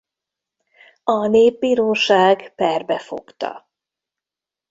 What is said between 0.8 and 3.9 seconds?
A népbíróság perbe fogta.